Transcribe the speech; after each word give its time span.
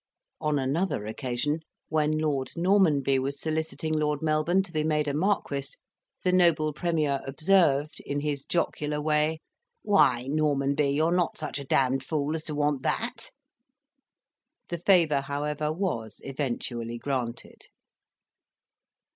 On 0.39 0.57
another 0.57 1.05
occasion, 1.05 1.59
when 1.89 2.17
Lord 2.17 2.49
Normanby 2.55 3.19
was 3.19 3.39
soliciting 3.39 3.93
Lord 3.93 4.23
Melbourne 4.23 4.63
to 4.63 4.71
be 4.71 4.83
made 4.83 5.07
a 5.07 5.13
marquis, 5.13 5.75
the 6.23 6.31
noble 6.31 6.73
Premier 6.73 7.21
observed, 7.27 7.99
in 8.03 8.21
his 8.21 8.43
jocular 8.43 8.99
way, 8.99 9.41
"Why, 9.83 10.25
Normanby, 10.27 10.89
you 10.95 11.05
are 11.05 11.11
not 11.11 11.37
such 11.37 11.59
a 11.59 11.63
d 11.65 11.75
d 11.91 11.99
fool 11.99 12.33
as 12.35 12.43
to 12.45 12.55
want 12.55 12.81
that!" 12.81 13.29
The 14.69 14.79
favour, 14.79 15.21
however, 15.21 15.71
was 15.71 16.19
eventually 16.23 16.97
granted. 16.97 17.67